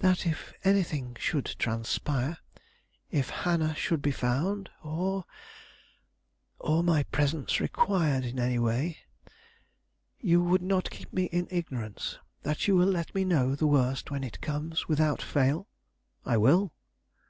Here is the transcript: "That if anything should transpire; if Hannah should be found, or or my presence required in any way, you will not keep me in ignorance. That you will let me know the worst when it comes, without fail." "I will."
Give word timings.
"That 0.00 0.26
if 0.26 0.52
anything 0.62 1.16
should 1.18 1.46
transpire; 1.58 2.36
if 3.10 3.30
Hannah 3.30 3.74
should 3.74 4.02
be 4.02 4.10
found, 4.10 4.68
or 4.82 5.24
or 6.58 6.84
my 6.84 7.04
presence 7.04 7.60
required 7.60 8.26
in 8.26 8.38
any 8.38 8.58
way, 8.58 8.98
you 10.20 10.42
will 10.42 10.60
not 10.60 10.90
keep 10.90 11.10
me 11.14 11.30
in 11.32 11.48
ignorance. 11.50 12.18
That 12.42 12.68
you 12.68 12.76
will 12.76 12.90
let 12.90 13.14
me 13.14 13.24
know 13.24 13.54
the 13.54 13.66
worst 13.66 14.10
when 14.10 14.22
it 14.22 14.42
comes, 14.42 14.86
without 14.86 15.22
fail." 15.22 15.66
"I 16.26 16.36
will." 16.36 16.74